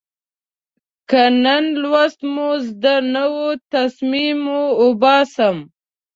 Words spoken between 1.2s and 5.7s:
د نن لوست مو زده نه و، تسمې مو اوباسم.